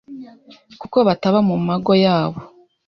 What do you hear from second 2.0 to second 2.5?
yabo